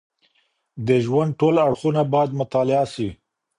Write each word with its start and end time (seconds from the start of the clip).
د 0.87 0.89
ژوند 1.05 1.31
ټول 1.39 1.55
اړخونه 1.67 2.01
باید 2.13 2.31
مطالعه 2.41 2.85
سي. 2.93 3.09